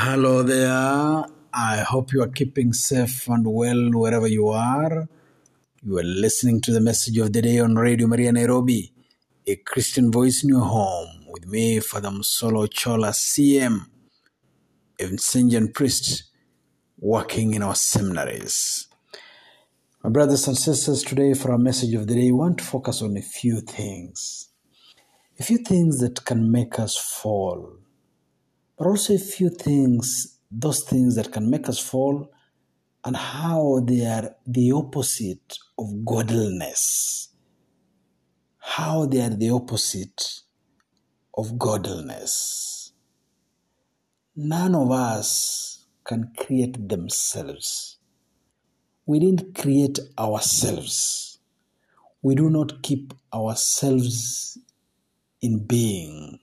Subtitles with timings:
[0.00, 1.24] Hello there.
[1.52, 5.08] I hope you are keeping safe and well wherever you are.
[5.82, 8.92] You are listening to the message of the day on Radio Maria Nairobi,
[9.44, 13.86] a Christian voice in your home, with me, Father Musolo Chola, CM,
[15.00, 16.30] a Vincentian priest
[17.00, 18.86] working in our seminaries.
[20.04, 23.02] My brothers and sisters, today for our message of the day, we want to focus
[23.02, 24.48] on a few things.
[25.40, 27.78] A few things that can make us fall
[28.78, 32.30] but also a few things, those things that can make us fall,
[33.04, 37.28] and how they are the opposite of godliness.
[38.58, 40.42] How they are the opposite
[41.36, 42.92] of godliness.
[44.36, 47.98] None of us can create themselves.
[49.06, 51.40] We didn't create ourselves.
[52.22, 54.58] We do not keep ourselves
[55.40, 56.38] in being.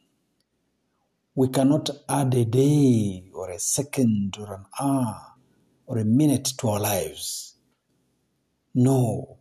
[1.36, 5.22] We cannot add a day or a second or an hour
[5.86, 7.56] or a minute to our lives.
[8.74, 9.38] No,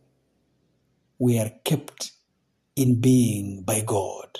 [1.19, 2.11] we are kept
[2.75, 4.39] in being by God.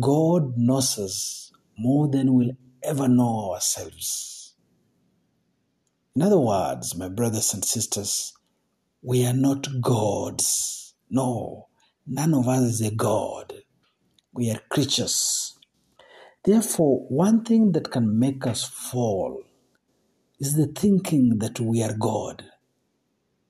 [0.00, 4.54] God knows us more than we'll ever know ourselves.
[6.16, 8.32] In other words, my brothers and sisters,
[9.02, 10.94] we are not gods.
[11.10, 11.68] No,
[12.06, 13.52] none of us is a God.
[14.32, 15.53] We are creatures.
[16.44, 19.42] Therefore, one thing that can make us fall
[20.38, 22.44] is the thinking that we are God.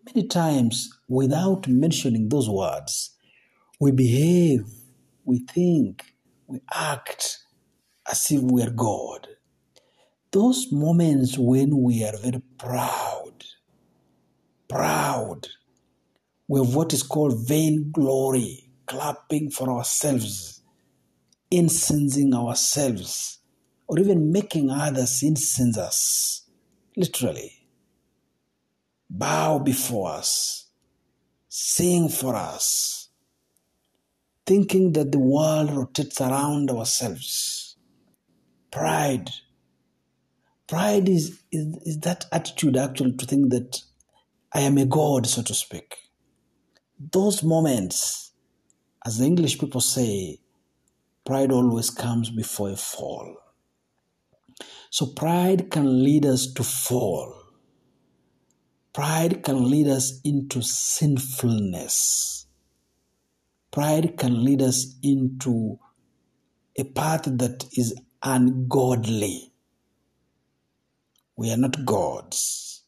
[0.07, 3.17] Many times, without mentioning those words,
[3.81, 4.67] we behave,
[5.25, 6.15] we think,
[6.47, 7.39] we act
[8.09, 9.27] as if we are God.
[10.31, 13.45] Those moments when we are very proud,
[14.69, 15.49] proud,
[16.47, 20.61] we have what is called vain glory, clapping for ourselves
[21.57, 23.39] incensing ourselves
[23.87, 26.43] or even making others incense us.
[26.97, 27.53] Literally.
[29.11, 30.69] Bow before us.
[31.49, 33.09] Sing for us.
[34.47, 37.77] Thinking that the world rotates around ourselves.
[38.71, 39.31] Pride.
[40.67, 43.83] Pride is, is, is that attitude actually to think that
[44.53, 45.97] I am a God, so to speak.
[47.13, 48.33] Those moments,
[49.05, 50.39] as the English people say,
[51.25, 53.37] Pride always comes before a fall.
[54.91, 57.35] So pride can lead us to fall.
[58.93, 62.47] Pride can lead us into sinfulness.
[63.71, 65.79] Pride can lead us into
[66.79, 69.51] a path that is ungodly.
[71.37, 72.83] We are not gods.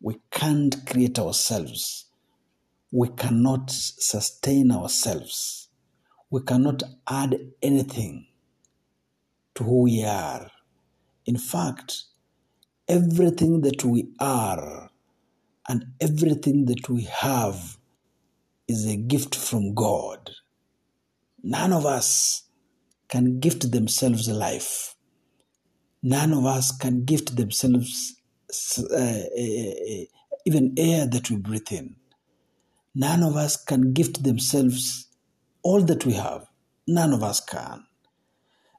[0.00, 2.06] We can't create ourselves.
[2.92, 5.63] We cannot sustain ourselves
[6.34, 8.26] we cannot add anything
[9.54, 10.50] to who we are.
[11.26, 12.06] In fact,
[12.88, 14.90] everything that we are
[15.68, 17.78] and everything that we have
[18.66, 20.28] is a gift from God.
[21.44, 22.42] None of us
[23.08, 24.96] can gift themselves life.
[26.02, 28.16] None of us can gift themselves
[28.80, 30.04] uh, uh,
[30.44, 31.94] even air that we breathe in.
[32.92, 35.13] None of us can gift themselves
[35.64, 36.46] all that we have.
[36.88, 37.84] None of us can.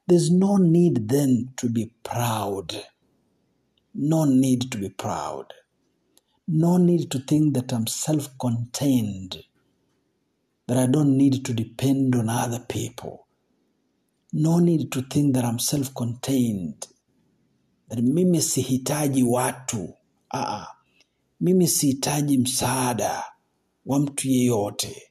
[0.08, 2.74] There's no need then to be proud.
[3.94, 5.52] No need to be proud.
[6.48, 9.44] No need to think that I'm self contained,
[10.68, 13.26] that I don't need to depend on other people.
[14.32, 16.86] No need to think that I'm self contained,
[17.88, 19.94] that mimi sihitaji watu.
[20.34, 20.66] Aa,
[21.40, 23.24] mimi sihitaji msaada
[23.86, 25.02] wa mtu yeyote.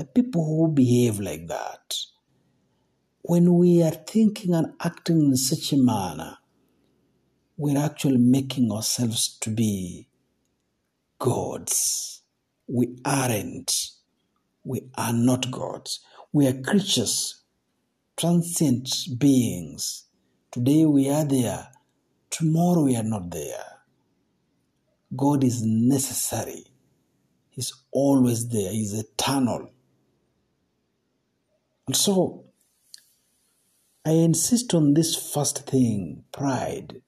[0.00, 1.94] The people who behave like that,
[3.20, 6.38] when we are thinking and acting in such a manner,
[7.58, 10.08] we're actually making ourselves to be
[11.18, 12.22] gods.
[12.66, 13.70] We aren't.
[14.64, 16.00] We are not gods.
[16.32, 17.42] We are creatures,
[18.16, 18.88] transient
[19.18, 20.06] beings.
[20.50, 21.68] Today we are there,
[22.30, 23.82] tomorrow we are not there.
[25.14, 26.64] God is necessary.
[27.50, 28.72] He's always there.
[28.72, 29.72] He's eternal.
[31.94, 32.44] So
[34.04, 37.02] I insist on this first thing pride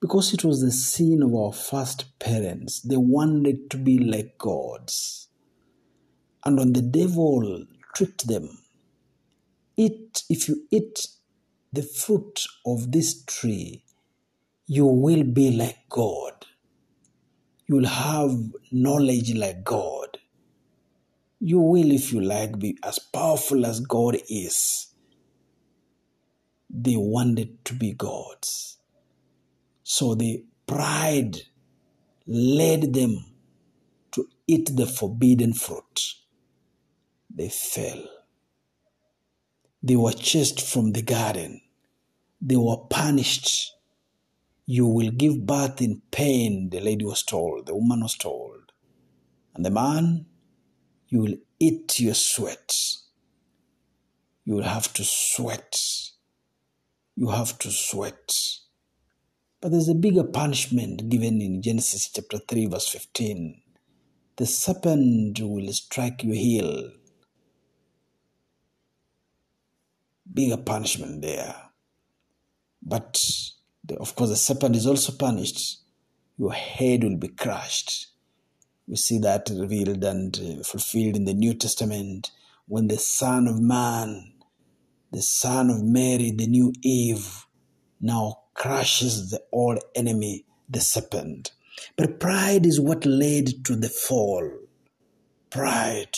[0.00, 2.80] because it was the sin of our first parents.
[2.80, 5.28] They wanted to be like gods.
[6.44, 7.64] And when the devil
[7.94, 8.58] tricked them,
[9.76, 11.06] eat, if you eat
[11.72, 13.84] the fruit of this tree,
[14.66, 16.46] you will be like God.
[17.68, 18.36] You will have
[18.72, 20.11] knowledge like God.
[21.44, 24.86] You will, if you like, be as powerful as God is.
[26.70, 28.78] They wanted to be gods.
[29.82, 31.38] So the pride
[32.28, 33.24] led them
[34.12, 36.14] to eat the forbidden fruit.
[37.28, 38.04] They fell.
[39.82, 41.60] They were chased from the garden.
[42.40, 43.74] They were punished.
[44.64, 48.70] You will give birth in pain, the lady was told, the woman was told.
[49.56, 50.26] And the man,
[51.12, 52.74] you will eat your sweat.
[54.46, 55.78] You will have to sweat.
[57.16, 58.32] You have to sweat.
[59.60, 63.60] But there's a bigger punishment given in Genesis chapter 3, verse 15.
[64.36, 66.92] The serpent will strike your heel.
[70.32, 71.54] Bigger punishment there.
[72.82, 73.22] But
[74.00, 75.82] of course, the serpent is also punished.
[76.38, 78.11] Your head will be crushed.
[78.92, 82.30] We see that revealed and uh, fulfilled in the New Testament
[82.68, 84.34] when the Son of Man,
[85.10, 87.46] the Son of Mary, the new Eve,
[88.02, 91.52] now crushes the old enemy, the serpent.
[91.96, 94.46] But pride is what led to the fall.
[95.48, 96.14] Pride.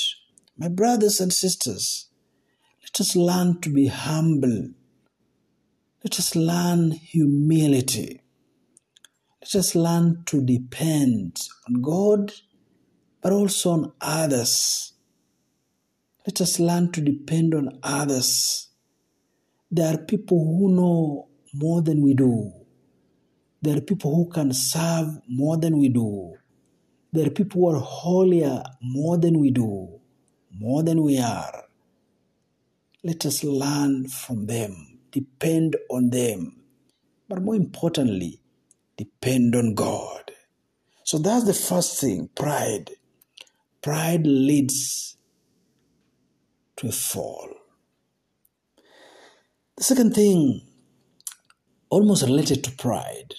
[0.59, 2.09] My brothers and sisters,
[2.83, 4.71] let us learn to be humble.
[6.03, 8.21] Let us learn humility.
[9.43, 11.39] Let us learn to depend
[11.69, 12.33] on God,
[13.25, 14.93] but also on others.
[16.27, 18.69] Let us learn to depend on others.
[19.71, 22.53] There are people who know more than we do.
[23.63, 26.35] There are people who can serve more than we do.
[27.15, 30.01] There are people who are holier more than we do,
[30.53, 31.65] more than we are.
[33.03, 36.57] Let us learn from them, depend on them,
[37.27, 38.41] but more importantly,
[38.99, 40.31] depend on God.
[41.05, 42.91] So that's the first thing pride.
[43.85, 45.15] Pride leads
[46.77, 47.51] to a fall.
[49.77, 50.63] The second thing
[51.91, 53.35] almost related to pride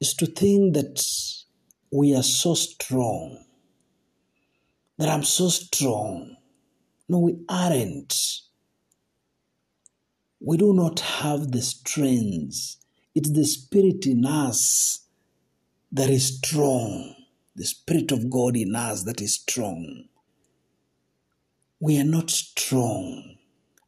[0.00, 1.00] is to think that
[1.92, 3.44] we are so strong,
[4.98, 6.38] that I'm so strong.
[7.08, 8.16] No, we aren't.
[10.40, 12.78] We do not have the strength.
[13.14, 15.06] It's the spirit in us
[15.92, 17.14] that is strong,
[17.54, 20.04] the spirit of God in us that is strong.
[21.80, 23.36] We are not strong.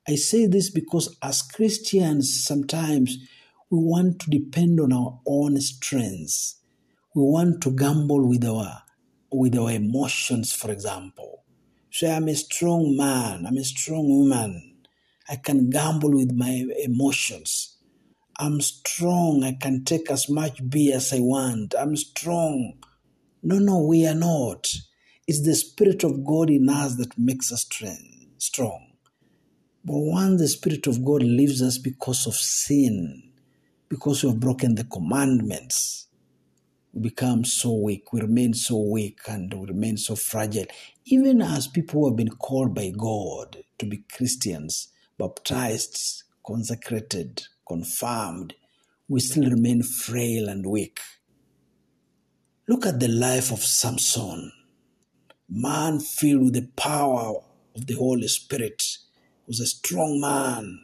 [0.07, 3.17] I say this because as Christians, sometimes
[3.71, 6.61] we want to depend on our own strengths.
[7.15, 8.83] We want to gamble with our
[9.33, 11.43] with our emotions, for example.
[11.91, 14.79] Say, I'm a strong man, I'm a strong woman.
[15.29, 17.79] I can gamble with my emotions.
[18.39, 21.75] I'm strong, I can take as much beer as I want.
[21.79, 22.75] I'm strong.
[23.45, 24.73] No, no, we are not.
[25.29, 27.67] It's the Spirit of God in us that makes us
[28.39, 28.93] strong.
[29.85, 33.33] But once the Spirit of God leaves us because of sin,
[33.89, 36.09] because we have broken the commandments,
[36.95, 40.67] we become so weak, we remain so weak, and we remain so fragile.
[41.07, 44.89] Even as people who have been called by God to be Christians,
[45.19, 48.55] baptized, consecrated, confirmed,
[49.09, 51.01] we still remain frail and weak.
[52.67, 54.51] Look at the life of Samson,
[55.51, 57.43] man filled with the power
[57.77, 58.83] of the Holy Spirit,
[59.47, 60.81] was a strong man,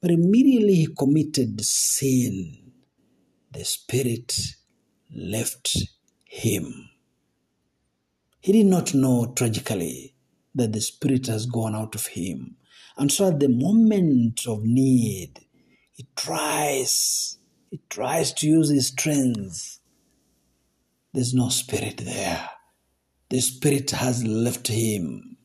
[0.00, 2.72] but immediately he committed sin.
[3.52, 4.38] The Spirit
[5.14, 5.76] left
[6.24, 6.88] him.
[8.40, 10.14] He did not know tragically
[10.54, 12.56] that the Spirit has gone out of him.
[12.96, 15.40] And so at the moment of need,
[15.92, 17.36] he tries,
[17.70, 19.75] he tries to use his strength.
[21.16, 22.50] There's no spirit there.
[23.30, 25.38] The spirit has left him.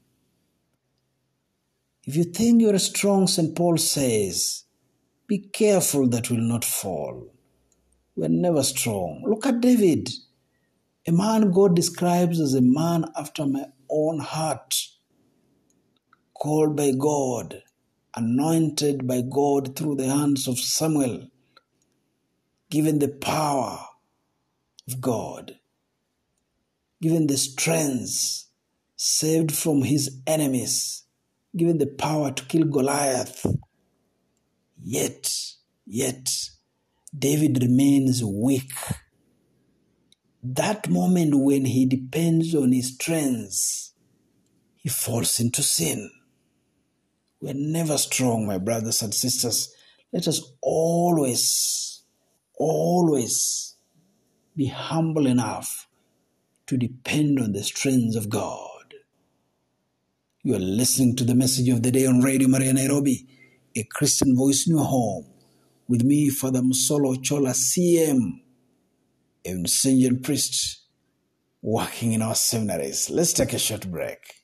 [2.04, 3.56] If you think you're strong, St.
[3.56, 4.66] Paul says,
[5.28, 7.34] be careful that will not fall.
[8.18, 9.24] We're never strong.
[9.25, 10.10] Look at David,
[11.08, 14.75] a man God describes as a man after my own heart,
[16.34, 17.63] called by God,
[18.13, 21.30] anointed by God through the hands of Samuel,
[22.70, 23.80] given the power
[24.86, 25.60] of God,
[27.01, 28.46] given the strength,
[28.96, 31.03] saved from his enemies,
[31.58, 33.46] given the power to kill Goliath.
[34.84, 35.34] Yet,
[35.86, 36.29] yet,
[37.17, 38.72] David remains weak.
[40.43, 43.93] That moment when he depends on his strength,
[44.75, 46.12] he falls into sin.
[47.39, 49.74] We're never strong, my brothers and sisters.
[50.13, 52.03] Let us always,
[52.58, 53.75] always
[54.55, 55.88] be humble enough
[56.72, 58.94] to depend on the strength of God.
[60.42, 63.28] You are listening to the message of the day on Radio Maria Nairobi,
[63.75, 65.25] a Christian voice in your home
[65.90, 68.40] with me, Father Musolo Chola, CM,
[69.46, 70.01] a St.
[70.01, 70.84] John priest,
[71.62, 73.10] working in our seminaries.
[73.10, 74.40] Let's take a short break.